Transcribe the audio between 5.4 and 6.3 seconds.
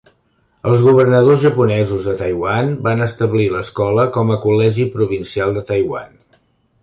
de Taiwan.